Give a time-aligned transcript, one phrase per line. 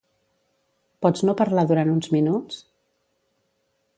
[1.05, 2.61] Pots no parlar durant uns minuts?